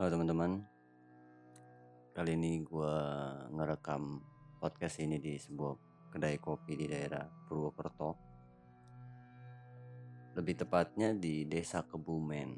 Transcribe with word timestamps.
Halo 0.00 0.16
teman-teman, 0.16 0.64
kali 2.16 2.32
ini 2.32 2.64
gue 2.64 2.96
ngerekam 3.52 4.16
podcast 4.56 4.96
ini 5.04 5.20
di 5.20 5.36
sebuah 5.36 5.76
kedai 6.08 6.40
kopi 6.40 6.72
di 6.72 6.88
daerah 6.88 7.28
Purwokerto. 7.28 8.16
Lebih 10.40 10.64
tepatnya 10.64 11.12
di 11.12 11.44
desa 11.44 11.84
Kebumen. 11.84 12.48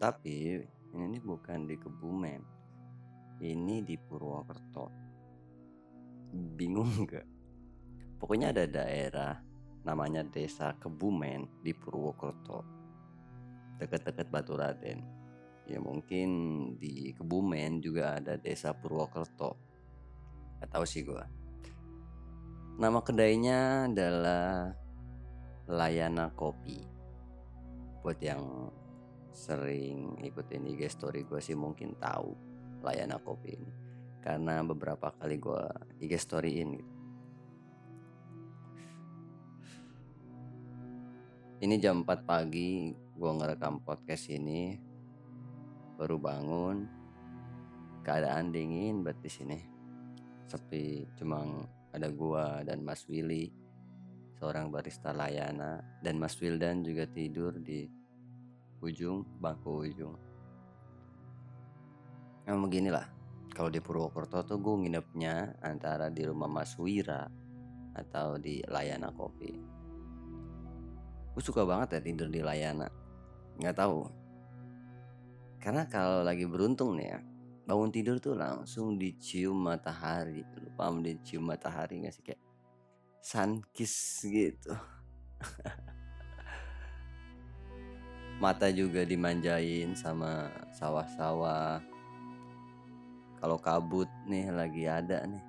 Tapi 0.00 0.56
ini 0.96 1.20
bukan 1.20 1.68
di 1.68 1.76
Kebumen, 1.76 2.40
ini 3.44 3.84
di 3.84 4.00
Purwokerto. 4.00 4.88
Bingung 6.32 7.04
gak? 7.04 7.28
Pokoknya 8.16 8.56
ada 8.56 8.64
daerah 8.64 9.36
namanya 9.84 10.24
desa 10.24 10.72
Kebumen 10.80 11.60
di 11.60 11.76
Purwokerto. 11.76 12.64
Dekat-dekat 13.76 14.32
Batu 14.32 14.56
Raden 14.56 15.20
ya 15.66 15.78
mungkin 15.78 16.28
di 16.76 17.14
Kebumen 17.14 17.82
juga 17.82 18.18
ada 18.18 18.38
desa 18.38 18.74
Purwokerto. 18.74 19.54
Gak 20.62 20.70
tahu 20.70 20.86
sih 20.86 21.02
gue 21.02 21.42
nama 22.82 23.04
kedainya 23.04 23.86
adalah 23.90 24.72
Layana 25.68 26.32
Kopi. 26.32 26.80
Buat 28.02 28.18
yang 28.18 28.72
sering 29.32 30.18
ikutin 30.20 30.68
IG 30.76 30.90
story 30.92 31.24
gue 31.24 31.40
sih 31.40 31.56
mungkin 31.56 31.96
tahu 32.00 32.34
Layana 32.82 33.20
Kopi 33.20 33.54
ini. 33.54 33.70
Karena 34.22 34.62
beberapa 34.66 35.14
kali 35.14 35.36
gue 35.38 35.62
IG 36.02 36.12
storyin 36.18 36.68
gitu. 36.78 36.94
Ini 41.62 41.78
jam 41.78 42.02
4 42.02 42.26
pagi 42.26 42.90
gue 42.90 43.30
ngerekam 43.30 43.86
podcast 43.86 44.26
ini 44.34 44.74
baru 45.96 46.16
bangun 46.16 46.88
keadaan 48.02 48.50
dingin 48.50 49.04
buat 49.06 49.18
di 49.22 49.30
sini. 49.30 49.58
Sepi 50.46 51.06
cuma 51.16 51.44
ada 51.92 52.08
gua 52.12 52.60
dan 52.66 52.84
Mas 52.84 53.06
Willy 53.08 53.52
seorang 54.42 54.74
barista 54.74 55.14
layana 55.14 55.78
dan 56.02 56.18
Mas 56.18 56.34
Wildan 56.42 56.82
juga 56.82 57.06
tidur 57.06 57.54
di 57.62 57.86
ujung 58.82 59.22
bangku 59.38 59.86
ujung. 59.86 60.18
Nah 62.42 62.58
beginilah 62.58 63.06
kalau 63.54 63.70
di 63.70 63.78
Purwokerto 63.78 64.42
tuh 64.42 64.58
gue 64.58 64.82
nginepnya 64.82 65.62
antara 65.62 66.10
di 66.10 66.26
rumah 66.26 66.50
Mas 66.50 66.74
Wira 66.74 67.28
atau 67.94 68.40
di 68.40 68.64
Layana 68.66 69.14
Kopi. 69.14 69.52
Gue 71.32 71.42
suka 71.44 71.62
banget 71.62 71.96
ya 71.96 72.00
tidur 72.02 72.28
di 72.32 72.42
Layana. 72.42 72.90
Nggak 73.60 73.76
tahu 73.76 74.21
karena 75.62 75.86
kalau 75.86 76.26
lagi 76.26 76.42
beruntung 76.42 76.98
nih 76.98 77.14
ya, 77.14 77.22
bangun 77.70 77.94
tidur 77.94 78.18
tuh 78.18 78.34
langsung 78.34 78.98
dicium 78.98 79.54
matahari. 79.54 80.42
Lu 80.58 80.74
paham 80.74 81.06
dicium 81.06 81.46
matahari 81.46 82.02
gak 82.02 82.18
sih 82.18 82.26
kayak 82.26 82.42
sun 83.22 83.62
kiss 83.70 84.26
gitu. 84.26 84.74
Mata 88.42 88.74
juga 88.74 89.06
dimanjain 89.06 89.94
sama 89.94 90.50
sawah-sawah. 90.74 91.78
Kalau 93.38 93.58
kabut 93.62 94.10
nih 94.26 94.50
lagi 94.50 94.90
ada 94.90 95.22
nih. 95.30 95.46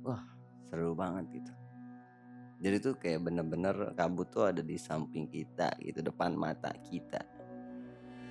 Wah, 0.00 0.24
seru 0.72 0.96
banget 0.96 1.44
gitu. 1.44 1.52
Jadi 2.64 2.76
tuh 2.80 2.96
kayak 2.96 3.20
bener-bener 3.20 3.92
kabut 3.92 4.32
tuh 4.32 4.48
ada 4.48 4.64
di 4.64 4.80
samping 4.80 5.28
kita 5.28 5.76
gitu, 5.84 6.00
depan 6.00 6.32
mata 6.32 6.72
kita 6.88 7.37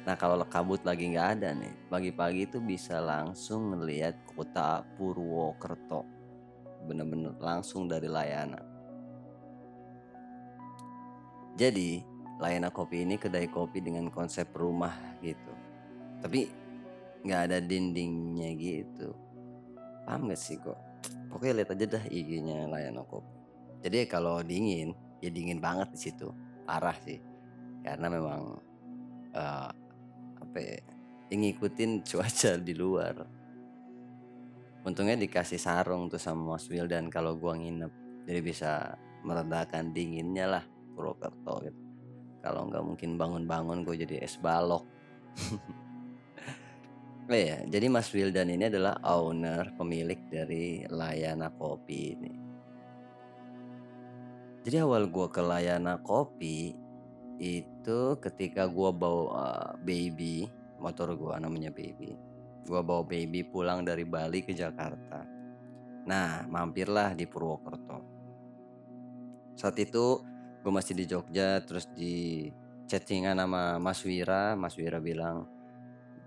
Nah 0.07 0.16
kalau 0.16 0.40
kabut 0.47 0.79
lagi 0.88 1.12
nggak 1.12 1.29
ada 1.35 1.51
nih, 1.51 1.91
pagi-pagi 1.91 2.47
itu 2.47 2.63
bisa 2.63 3.03
langsung 3.03 3.75
ngelihat 3.75 4.16
kota 4.31 4.79
Purwokerto, 4.95 6.07
bener-bener 6.88 7.35
langsung 7.44 7.91
dari 7.91 8.07
Layana. 8.07 8.63
Jadi 11.59 12.00
Layana 12.40 12.72
Kopi 12.72 13.03
ini 13.03 13.19
kedai 13.19 13.51
kopi 13.51 13.84
dengan 13.84 14.07
konsep 14.07 14.47
rumah 14.56 14.95
gitu, 15.19 15.51
tapi 16.24 16.47
nggak 17.28 17.41
ada 17.51 17.59
dindingnya 17.59 18.56
gitu. 18.56 19.12
Paham 20.07 20.31
gak 20.31 20.39
sih 20.39 20.56
kok? 20.56 20.79
Pokoknya 21.28 21.59
lihat 21.59 21.75
aja 21.75 21.85
dah 22.00 22.03
IG-nya 22.07 22.72
Layana 22.72 23.03
Kopi. 23.03 23.35
Jadi 23.84 24.07
kalau 24.07 24.39
dingin, 24.39 24.95
ya 25.19 25.28
dingin 25.28 25.59
banget 25.59 25.91
di 25.91 26.00
situ, 26.00 26.31
parah 26.63 26.95
sih, 27.03 27.19
karena 27.84 28.07
memang 28.07 28.56
uh, 29.35 29.68
apa 30.47 30.59
ya, 30.63 30.80
ngikutin 31.35 31.91
cuaca 32.08 32.52
di 32.56 32.74
luar. 32.74 33.16
Untungnya 34.88 35.19
dikasih 35.19 35.59
sarung 35.59 36.08
tuh 36.08 36.19
sama 36.19 36.56
Mas 36.56 36.72
dan 36.72 37.12
kalau 37.12 37.35
gua 37.35 37.59
nginep 37.59 37.91
jadi 38.24 38.40
bisa 38.40 38.72
meredakan 39.28 39.91
dinginnya 39.91 40.47
lah 40.47 40.63
Purwokerto 40.96 41.68
gitu. 41.68 41.81
Kalau 42.40 42.72
nggak 42.72 42.84
mungkin 42.86 43.19
bangun-bangun 43.19 43.84
gue 43.84 44.07
jadi 44.07 44.24
es 44.24 44.40
balok. 44.40 44.88
Oh 47.28 47.36
ya 47.36 47.59
jadi 47.68 47.91
Mas 47.91 48.07
Wildan 48.16 48.47
ini 48.47 48.72
adalah 48.72 48.97
owner 49.03 49.75
pemilik 49.75 50.18
dari 50.31 50.88
Layana 50.88 51.52
Kopi 51.52 52.00
ini. 52.16 52.34
Jadi 54.63 54.84
awal 54.84 55.12
gue 55.12 55.28
ke 55.28 55.44
Layana 55.44 56.00
Kopi 56.00 56.87
itu 57.38 58.18
ketika 58.18 58.66
gue 58.66 58.90
bawa 58.94 59.24
uh, 59.30 59.72
baby 59.86 60.50
motor 60.81 61.14
gue 61.14 61.34
namanya 61.38 61.70
baby. 61.74 62.14
Gue 62.66 62.81
bawa 62.84 63.06
baby 63.06 63.46
pulang 63.46 63.86
dari 63.86 64.03
Bali 64.03 64.44
ke 64.44 64.53
Jakarta. 64.53 65.24
Nah 66.06 66.46
mampirlah 66.50 67.14
di 67.14 67.25
Purwokerto. 67.30 68.00
Saat 69.58 69.78
itu 69.81 70.22
gue 70.62 70.72
masih 70.74 70.94
di 70.98 71.06
Jogja 71.06 71.62
terus 71.64 71.90
di 71.94 72.50
chattingan 72.90 73.38
sama 73.38 73.78
Mas 73.78 74.02
Wira. 74.02 74.58
Mas 74.58 74.75
Wira 74.78 74.98
bilang 74.98 75.46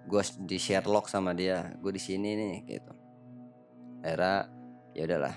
gue 0.06 0.22
di 0.46 0.58
Sherlock 0.58 1.10
sama 1.10 1.34
dia. 1.34 1.74
Gue 1.78 1.94
di 1.94 2.02
sini 2.02 2.38
nih 2.38 2.56
gitu. 2.66 2.94
Era 4.00 4.48
ya 4.94 5.04
udahlah 5.06 5.36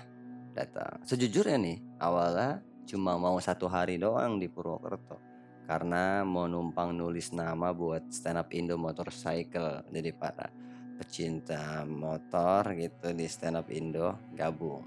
datang. 0.54 1.02
Sejujurnya 1.04 1.58
nih 1.60 1.78
awalnya 2.00 2.62
cuma 2.86 3.18
mau 3.18 3.36
satu 3.42 3.66
hari 3.66 3.98
doang 3.98 4.38
di 4.38 4.46
Purwokerto 4.46 5.33
karena 5.64 6.20
mau 6.22 6.44
numpang 6.44 6.92
nulis 6.92 7.32
nama 7.32 7.72
buat 7.72 8.12
stand 8.12 8.36
up 8.36 8.52
Indo 8.52 8.76
Motorcycle. 8.76 9.88
Jadi 9.88 10.10
para 10.12 10.52
pecinta 11.00 11.82
motor 11.88 12.76
gitu 12.76 13.10
di 13.16 13.24
stand 13.24 13.56
up 13.56 13.68
Indo 13.72 14.20
gabung. 14.36 14.84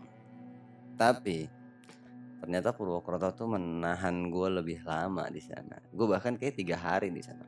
Tapi 0.94 1.50
ternyata 2.38 2.74
Purwokerto 2.74 3.34
tuh 3.34 3.50
menahan 3.58 4.30
gue 4.30 4.50
lebih 4.62 4.86
lama 4.86 5.26
di 5.34 5.42
sana. 5.42 5.82
Gue 5.90 6.06
bahkan 6.06 6.38
kayak 6.38 6.56
tiga 6.58 6.78
hari 6.78 7.10
di 7.10 7.26
sana. 7.26 7.46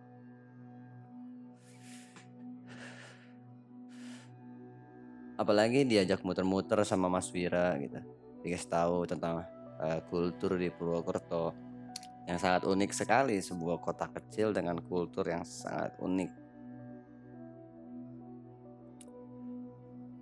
Apalagi 5.40 5.88
diajak 5.88 6.20
muter-muter 6.26 6.84
sama 6.84 7.08
Mas 7.08 7.32
Wira 7.32 7.78
gitu. 7.80 7.96
Dikasih 8.44 8.68
tahu 8.68 9.08
tentang 9.08 9.48
uh, 9.80 10.02
kultur 10.12 10.60
di 10.60 10.68
Purwokerto 10.68 11.69
yang 12.30 12.38
sangat 12.38 12.62
unik 12.70 12.94
sekali 12.94 13.42
sebuah 13.42 13.82
kota 13.82 14.06
kecil 14.06 14.54
dengan 14.54 14.78
kultur 14.86 15.26
yang 15.26 15.42
sangat 15.42 15.98
unik. 15.98 16.30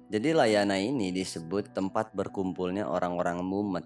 Jadi 0.08 0.30
Layana 0.32 0.80
ini 0.80 1.12
disebut 1.12 1.76
tempat 1.76 2.16
berkumpulnya 2.16 2.88
orang-orang 2.88 3.44
mumet. 3.44 3.84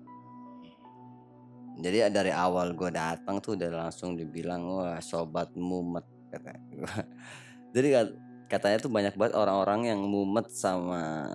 Jadi 1.81 2.13
dari 2.13 2.30
awal 2.30 2.78
gue 2.78 2.94
datang 2.94 3.42
tuh 3.42 3.57
udah 3.57 3.90
langsung 3.90 4.13
dibilang 4.13 4.69
wah 4.69 5.01
sobat 5.01 5.57
mumet 5.57 6.06
Jadi 7.74 7.88
katanya 8.45 8.78
tuh 8.78 8.94
banyak 8.94 9.18
banget 9.18 9.34
orang-orang 9.34 9.90
yang 9.90 10.00
mumet 10.06 10.45
sama 10.54 11.25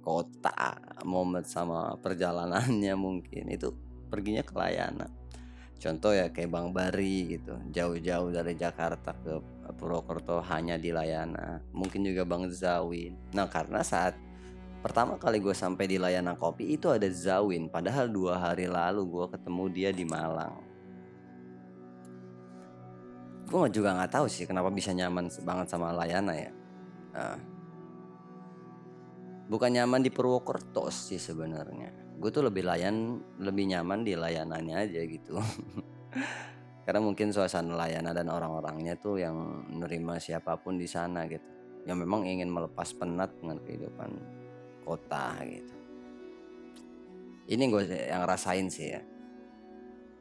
kota, 0.00 0.80
mumet 1.04 1.44
sama 1.44 2.00
perjalanannya 2.00 2.96
mungkin 2.96 3.52
itu 3.52 3.76
perginya 4.08 4.40
ke 4.40 4.56
Layana 4.56 5.25
contoh 5.76 6.12
ya 6.16 6.32
kayak 6.32 6.50
Bang 6.50 6.72
Bari 6.72 7.36
gitu 7.36 7.52
jauh-jauh 7.68 8.32
dari 8.32 8.56
Jakarta 8.56 9.12
ke 9.12 9.38
Purwokerto 9.76 10.40
hanya 10.48 10.80
di 10.80 10.88
Layana 10.88 11.60
mungkin 11.76 12.06
juga 12.06 12.24
Bang 12.24 12.48
Zawin. 12.48 13.12
Nah 13.36 13.44
karena 13.50 13.84
saat 13.84 14.16
pertama 14.80 15.20
kali 15.20 15.42
gue 15.42 15.52
sampai 15.52 15.84
di 15.84 16.00
Layana 16.00 16.38
Kopi 16.38 16.78
itu 16.78 16.88
ada 16.88 17.04
Zawin. 17.10 17.68
Padahal 17.68 18.08
dua 18.08 18.40
hari 18.40 18.70
lalu 18.70 19.04
gue 19.04 19.26
ketemu 19.36 19.64
dia 19.68 19.90
di 19.92 20.04
Malang. 20.08 20.64
Gue 23.46 23.68
juga 23.70 23.94
nggak 23.94 24.12
tahu 24.16 24.26
sih 24.26 24.48
kenapa 24.48 24.72
bisa 24.72 24.96
nyaman 24.96 25.28
banget 25.44 25.66
sama 25.68 25.92
Layana 25.92 26.34
ya. 26.34 26.52
Nah, 27.16 27.38
bukan 29.46 29.70
nyaman 29.76 30.02
di 30.02 30.10
Purwokerto 30.10 30.88
sih 30.90 31.20
sebenarnya 31.20 32.05
gue 32.16 32.30
tuh 32.32 32.44
lebih 32.48 32.64
layan 32.64 33.20
lebih 33.36 33.68
nyaman 33.76 34.00
di 34.02 34.16
layanannya 34.16 34.76
aja 34.76 35.00
gitu. 35.04 35.36
Karena 36.86 37.02
mungkin 37.02 37.34
suasana 37.34 37.74
layanan 37.74 38.14
dan 38.14 38.30
orang-orangnya 38.30 38.94
tuh 38.96 39.18
yang 39.18 39.34
menerima 39.68 40.22
siapa 40.22 40.54
pun 40.56 40.78
di 40.78 40.86
sana 40.86 41.26
gitu. 41.26 41.44
Yang 41.84 41.98
memang 42.06 42.22
ingin 42.24 42.48
melepas 42.48 42.94
penat 42.94 43.34
dengan 43.42 43.58
kehidupan 43.58 44.10
kota 44.86 45.34
gitu. 45.44 45.74
Ini 47.46 47.62
gue 47.70 47.82
yang 47.90 48.22
rasain 48.26 48.70
sih 48.70 48.94
ya. 48.94 49.02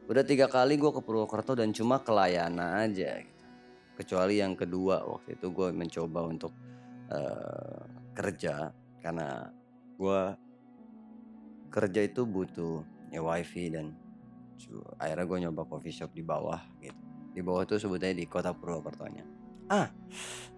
Udah 0.06 0.22
tiga 0.22 0.46
kali 0.46 0.78
gue 0.78 0.90
ke 0.94 1.02
Purwokerto 1.02 1.58
dan 1.58 1.74
cuma 1.74 2.02
ke 2.02 2.14
Layana 2.14 2.86
aja 2.86 3.18
gitu. 3.18 3.34
kecuali 3.96 4.44
yang 4.44 4.54
kedua 4.60 5.08
waktu 5.08 5.40
itu 5.40 5.50
gue 5.50 5.70
mencoba 5.74 6.20
untuk 6.26 6.54
uh, 7.10 7.82
kerja. 8.14 8.70
Karena 9.02 9.50
gue 9.98 10.45
kerja 11.70 12.02
itu 12.06 12.24
butuh 12.24 12.86
ya 13.12 13.22
wifi 13.24 13.72
dan 13.72 13.96
akhirnya 15.00 15.26
gue 15.28 15.38
nyoba 15.48 15.62
coffee 15.68 15.94
shop 15.94 16.12
di 16.16 16.24
bawah 16.24 16.60
gitu. 16.80 16.96
Di 17.36 17.42
bawah 17.44 17.68
tuh 17.68 17.80
sebutnya 17.80 18.16
di 18.16 18.26
kota 18.28 18.56
Purwokertonya. 18.56 19.24
Ah 19.68 19.92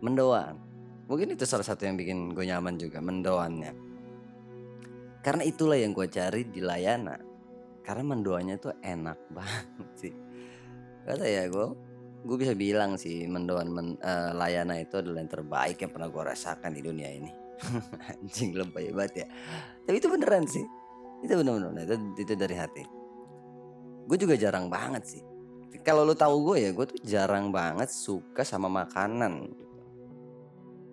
mendoan. 0.01 0.61
Mungkin 1.07 1.33
itu 1.33 1.47
salah 1.47 1.65
satu 1.65 1.87
yang 1.87 1.95
bikin 1.97 2.35
gue 2.35 2.45
nyaman 2.45 2.77
juga 2.77 3.01
mendoannya. 3.01 3.73
Karena 5.23 5.43
itulah 5.43 5.79
yang 5.79 5.91
gue 5.91 6.07
cari 6.07 6.45
di 6.47 6.61
Layana. 6.61 7.17
Karena 7.81 8.03
mendoannya 8.13 8.55
tuh 8.59 8.73
enak 8.83 9.19
banget 9.35 9.89
sih. 9.97 10.13
Kata 11.07 11.25
ya 11.25 11.47
gue 11.49 11.67
gue 12.27 12.37
bisa 12.37 12.51
bilang 12.57 12.99
sih 12.99 13.23
mendoan 13.25 13.71
men, 13.71 13.87
uh, 14.03 14.35
Layana 14.35 14.77
itu 14.77 14.99
adalah 14.99 15.23
yang 15.23 15.31
terbaik 15.31 15.77
yang 15.79 15.91
pernah 15.95 16.09
gue 16.11 16.23
rasakan 16.23 16.71
di 16.75 16.81
dunia 16.83 17.09
ini. 17.09 17.31
Anjing 18.13 18.53
lebay 18.53 18.93
banget 18.93 19.25
ya. 19.25 19.27
Tapi 19.87 19.97
itu 19.97 20.11
beneran 20.11 20.45
sih 20.45 20.65
itu 21.25 21.33
bener-bener 21.33 21.83
itu, 21.85 21.95
itu 22.21 22.33
dari 22.37 22.55
hati. 22.57 22.83
Gue 24.07 24.17
juga 24.17 24.37
jarang 24.37 24.69
banget 24.69 25.03
sih. 25.17 25.23
Kalau 25.81 26.03
lo 26.03 26.15
tahu 26.15 26.51
gue 26.51 26.57
ya 26.67 26.69
gue 26.71 26.85
tuh 26.87 26.99
jarang 27.03 27.49
banget 27.49 27.89
suka 27.89 28.43
sama 28.45 28.69
makanan. 28.69 29.49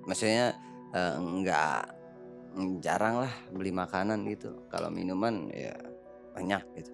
Maksudnya 0.07 0.55
uh, 0.95 1.17
nggak 1.19 1.83
jarang 2.81 3.27
lah 3.27 3.33
beli 3.53 3.71
makanan 3.75 4.27
gitu. 4.31 4.65
Kalau 4.71 4.89
minuman 4.89 5.51
ya 5.51 5.75
banyak 6.35 6.63
gitu. 6.79 6.93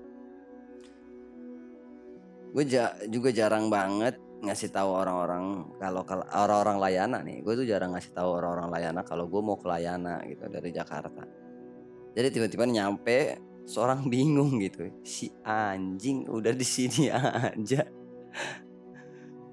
Gue 2.50 2.64
ja 2.66 2.92
juga 3.06 3.30
jarang 3.30 3.70
banget 3.70 4.18
ngasih 4.40 4.72
tahu 4.72 4.90
orang-orang 4.90 5.68
kalau 5.78 6.02
orang-orang 6.34 6.76
layana 6.82 7.18
nih. 7.22 7.44
Gue 7.44 7.54
tuh 7.54 7.66
jarang 7.68 7.94
ngasih 7.94 8.12
tahu 8.12 8.42
orang-orang 8.42 8.68
layana 8.74 9.00
kalau 9.06 9.30
gue 9.30 9.40
mau 9.40 9.56
ke 9.56 9.68
layana 9.68 10.24
gitu 10.26 10.50
dari 10.50 10.72
Jakarta 10.74 11.49
jadi 12.16 12.28
tiba-tiba 12.30 12.64
nyampe 12.66 13.38
seorang 13.66 14.06
bingung 14.10 14.58
gitu. 14.58 14.90
Si 15.06 15.30
anjing 15.46 16.26
udah 16.26 16.54
di 16.54 16.66
sini 16.66 17.10
aja. 17.14 17.86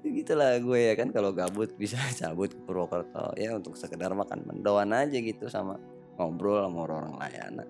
Gitulah 0.08 0.56
gue 0.62 0.80
ya 0.88 0.94
kan 0.96 1.12
kalau 1.12 1.30
gabut 1.36 1.74
bisa 1.76 2.00
cabut 2.18 2.50
ke 2.54 2.60
Purwokerto. 2.64 3.36
Ya 3.38 3.54
untuk 3.54 3.76
sekedar 3.78 4.10
makan 4.16 4.46
mendoan 4.48 4.90
aja 4.94 5.18
gitu 5.18 5.46
sama 5.46 5.78
ngobrol 6.18 6.66
sama 6.66 6.78
orang-orang 6.84 7.14
layana 7.22 7.64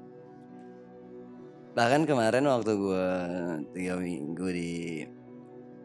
bahkan 1.79 2.03
kemarin 2.03 2.43
waktu 2.51 2.75
gue 2.75 3.07
tiga 3.71 3.95
minggu 4.03 4.47
di 4.51 5.07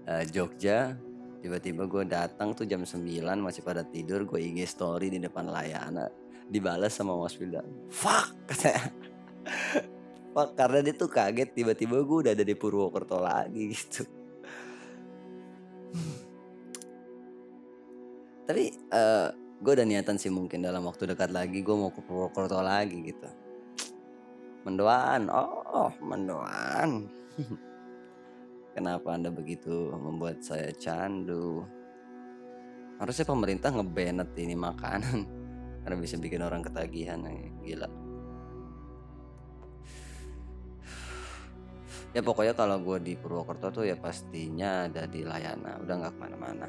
uh, 0.09 0.25
Jogja 0.25 0.97
tiba-tiba 1.37 1.85
gue 1.85 2.09
datang 2.09 2.57
tuh 2.57 2.65
jam 2.65 2.81
9 2.81 2.97
masih 3.37 3.61
pada 3.61 3.85
tidur 3.85 4.25
gue 4.25 4.41
IG 4.41 4.65
story 4.65 5.13
di 5.13 5.21
depan 5.21 5.53
layana 5.53 6.09
dibalas 6.53 6.93
sama 6.93 7.17
Mas 7.17 7.33
Wildan 7.41 7.65
fuck 7.89 8.29
katanya 8.45 8.93
Wah, 10.33 10.49
karena 10.57 10.81
dia 10.81 10.97
tuh 10.97 11.13
kaget 11.13 11.53
tiba-tiba 11.53 12.01
gue 12.01 12.17
udah 12.25 12.33
ada 12.33 12.41
di 12.41 12.57
Purwokerto 12.57 13.21
lagi 13.21 13.69
gitu. 13.69 14.01
Tapi 18.49 18.73
uh, 18.89 19.29
gue 19.61 19.71
udah 19.77 19.85
niatan 19.85 20.17
sih 20.17 20.33
mungkin 20.33 20.65
dalam 20.65 20.89
waktu 20.89 21.13
dekat 21.13 21.29
lagi 21.29 21.61
gue 21.61 21.75
mau 21.77 21.93
ke 21.93 22.01
Purwokerto 22.01 22.65
lagi 22.65 23.13
gitu. 23.13 23.29
Mendoan, 24.65 25.29
oh 25.29 25.93
mendoan. 26.01 27.05
Kenapa 28.73 29.13
anda 29.13 29.29
begitu 29.29 29.93
membuat 29.93 30.41
saya 30.41 30.73
candu? 30.73 31.61
Harusnya 32.97 33.29
pemerintah 33.29 33.69
ngebanet 33.69 34.33
ini 34.33 34.57
makanan 34.57 35.42
karena 35.83 35.95
bisa 35.99 36.15
bikin 36.17 36.41
orang 36.41 36.63
ketagihan, 36.63 37.19
gila. 37.61 37.91
ya 42.13 42.21
pokoknya 42.21 42.53
kalau 42.53 42.77
gue 42.77 42.97
di 43.01 43.13
Purwokerto 43.17 43.73
tuh 43.73 43.89
ya 43.89 43.97
pastinya 43.97 44.85
ada 44.85 45.09
di 45.09 45.25
Layana. 45.25 45.81
Udah 45.81 45.93
nggak 45.97 46.13
ke 46.13 46.19
mana-mana. 46.21 46.67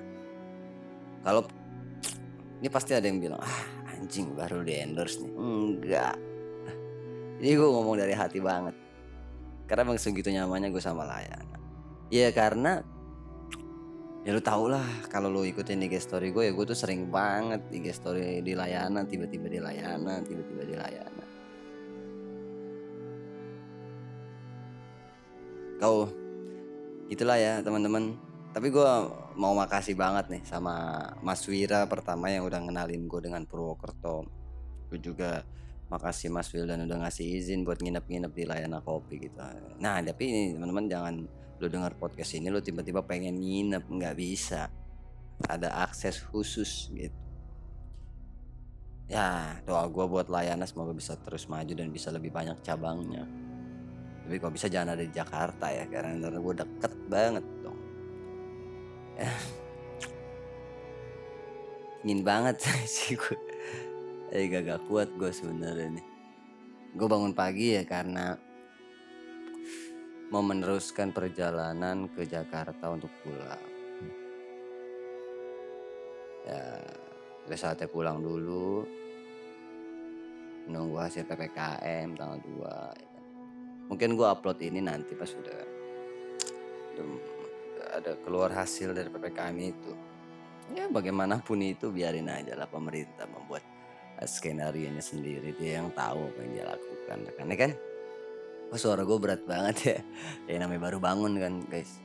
Kalau 1.20 1.44
ini 2.64 2.68
pasti 2.72 2.96
ada 2.96 3.04
yang 3.04 3.20
bilang 3.20 3.40
ah 3.44 3.64
anjing 3.92 4.32
baru 4.32 4.64
di 4.64 4.72
endorse 4.80 5.20
nih. 5.20 5.32
Enggak. 5.36 6.16
Jadi 7.44 7.52
gue 7.60 7.68
ngomong 7.68 7.96
dari 8.00 8.16
hati 8.16 8.40
banget. 8.40 8.72
Karena 9.68 9.84
bang 9.84 10.00
segitu 10.00 10.32
nyamannya 10.32 10.72
gue 10.72 10.80
sama 10.80 11.04
Layana. 11.04 11.60
Ya 12.08 12.32
karena 12.32 12.80
ya 14.24 14.32
lu 14.32 14.40
tau 14.40 14.72
lah 14.72 14.84
kalau 15.12 15.28
lu 15.28 15.44
ikutin 15.44 15.84
IG 15.84 16.00
story 16.00 16.32
gue 16.32 16.48
ya 16.48 16.52
gue 16.56 16.64
tuh 16.64 16.76
sering 16.76 17.12
banget 17.12 17.60
IG 17.68 17.92
story 17.92 18.40
di 18.40 18.56
Layana 18.56 19.04
tiba-tiba 19.04 19.46
di 19.52 19.60
Layana 19.60 20.24
tiba-tiba 20.24 20.64
di 20.64 20.74
Layana 20.74 21.24
kau 25.84 26.08
itulah 27.12 27.36
ya 27.36 27.60
teman-teman. 27.60 28.16
Tapi 28.54 28.70
gue 28.70 28.90
mau 29.34 29.52
makasih 29.52 29.98
banget 29.98 30.30
nih 30.30 30.42
sama 30.46 31.02
Mas 31.20 31.42
Wira 31.50 31.90
pertama 31.90 32.30
yang 32.30 32.46
udah 32.46 32.62
ngenalin 32.62 33.10
gue 33.10 33.20
dengan 33.20 33.42
Purwokerto. 33.44 34.30
Gue 34.88 34.98
juga 35.02 35.42
makasih 35.90 36.30
Mas 36.30 36.48
Wil 36.54 36.70
dan 36.70 36.86
udah 36.86 37.04
ngasih 37.04 37.26
izin 37.26 37.66
buat 37.66 37.82
nginep-nginep 37.82 38.32
di 38.32 38.44
layanan 38.46 38.80
kopi 38.80 39.26
gitu. 39.26 39.42
Nah 39.82 39.98
tapi 40.00 40.22
ini 40.30 40.42
teman-teman 40.54 40.86
jangan 40.86 41.14
lu 41.62 41.66
dengar 41.70 41.94
podcast 41.94 42.34
ini 42.34 42.50
lu 42.50 42.58
tiba-tiba 42.58 43.04
pengen 43.06 43.38
nginep 43.38 43.84
nggak 43.86 44.16
bisa. 44.18 44.70
Ada 45.46 45.86
akses 45.86 46.22
khusus 46.30 46.90
gitu. 46.94 47.24
Ya 49.10 49.60
doa 49.68 49.84
gue 49.86 50.06
buat 50.08 50.32
layanan 50.32 50.64
semoga 50.64 50.96
bisa 50.96 51.14
terus 51.20 51.44
maju 51.44 51.72
dan 51.76 51.92
bisa 51.92 52.08
lebih 52.08 52.32
banyak 52.32 52.58
cabangnya. 52.64 53.28
Tapi 54.24 54.40
kok 54.40 54.56
bisa 54.56 54.72
jangan 54.72 54.96
ada 54.96 55.04
di 55.04 55.12
Jakarta 55.12 55.68
ya? 55.68 55.84
Karena 55.84 56.16
gue 56.32 56.54
deket 56.56 56.92
banget 57.12 57.44
dong. 57.60 57.80
Ya. 59.14 59.30
ingin 62.04 62.20
banget 62.20 62.60
sih 62.84 63.16
gue 63.16 63.38
eh 64.28 64.50
gak 64.50 64.90
kuat 64.90 65.08
gue 65.14 65.30
sebenarnya 65.30 66.00
nih. 66.00 66.06
Gue 66.94 67.06
bangun 67.06 67.32
pagi 67.32 67.78
ya 67.78 67.82
karena 67.86 68.36
mau 70.32 70.40
meneruskan 70.40 71.12
perjalanan 71.12 72.08
ke 72.12 72.24
Jakarta 72.24 72.92
untuk 72.92 73.10
pulang. 73.20 73.64
Ya 76.44 76.80
udah 77.48 77.58
saatnya 77.58 77.88
pulang 77.88 78.20
dulu. 78.20 78.84
Nunggu 80.64 80.96
hasil 80.96 81.28
PPKM 81.28 82.16
tanggal 82.16 82.40
2 82.40 83.14
mungkin 83.84 84.16
gue 84.16 84.24
upload 84.24 84.64
ini 84.64 84.80
nanti 84.80 85.12
pas 85.12 85.28
sudah 85.28 85.60
ada 87.94 88.16
keluar 88.24 88.50
hasil 88.50 88.96
dari 88.96 89.12
ppkm 89.12 89.56
itu. 89.60 89.92
Ya 90.72 90.88
bagaimanapun 90.88 91.60
itu 91.60 91.92
biarin 91.92 92.32
aja 92.32 92.56
lah 92.56 92.64
pemerintah 92.64 93.28
membuat 93.28 93.60
skenario 94.24 94.88
nya 94.88 95.04
sendiri. 95.04 95.52
Dia 95.60 95.84
yang 95.84 95.92
tahu 95.92 96.32
apa 96.32 96.38
yang 96.42 96.52
dia 96.56 96.64
lakukan 96.64 97.18
karena 97.36 97.54
kan 97.54 97.70
oh, 98.74 98.80
suara 98.82 99.06
gue 99.06 99.18
berat 99.22 99.46
banget 99.46 99.76
ya. 99.86 99.98
Ya 100.50 100.56
namanya 100.58 100.90
baru 100.90 100.98
bangun 100.98 101.38
kan 101.38 101.54
guys. 101.70 102.02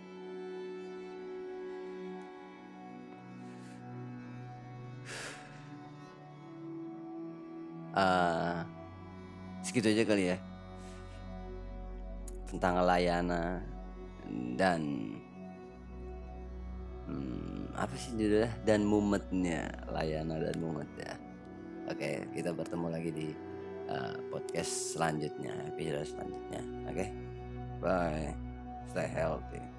Uh, 7.97 8.61
segitu 9.65 9.89
aja 9.89 10.05
kali 10.05 10.23
ya. 10.29 10.38
Tentang 12.45 12.85
layana 12.85 13.65
dan 14.53 14.81
hmm, 17.09 17.73
apa 17.73 17.93
sih 17.97 18.13
judulnya? 18.13 18.53
Dan 18.61 18.85
mumetnya 18.85 19.73
layana 19.89 20.38
dan 20.38 20.55
mumet 20.61 20.89
ya 21.01 21.17
oke 21.89 22.11
kita 22.38 22.53
bertemu 22.53 22.88
lagi 22.93 23.09
di 23.09 23.27
uh, 23.89 24.15
podcast 24.29 24.96
selanjutnya 24.96 25.53
episode 25.67 26.08
selanjutnya. 26.08 26.62
Oke? 26.89 27.05
Bye. 27.81 28.34
Stay 28.89 29.05
healthy 29.05 29.78